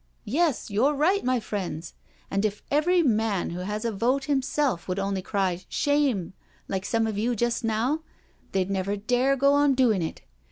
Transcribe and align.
"Yes, 0.25 0.71
you're 0.71 0.95
right, 0.95 1.23
my 1.23 1.39
friends. 1.39 1.93
And 2.31 2.43
if 2.43 2.63
every 2.71 3.03
man 3.03 3.51
who 3.51 3.59
has 3.59 3.85
a 3.85 3.91
vote 3.91 4.23
himself 4.23 4.87
would 4.87 4.97
only 4.97 5.21
cry' 5.21 5.63
Shame 5.83 6.33
I' 6.35 6.41
like 6.73 6.85
some 6.85 7.05
of 7.05 7.19
you 7.19 7.35
just 7.35 7.63
now, 7.63 8.01
they'd 8.51 8.71
never 8.71 8.95
dare 8.97 9.35
go 9.35 9.53
on 9.53 9.75
doing 9.75 10.01
it. 10.01 10.23